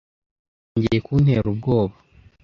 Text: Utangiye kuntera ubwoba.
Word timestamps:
Utangiye 0.65 0.99
kuntera 1.05 1.45
ubwoba. 1.55 1.93